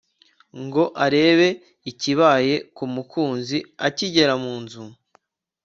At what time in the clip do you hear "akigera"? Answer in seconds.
3.87-4.33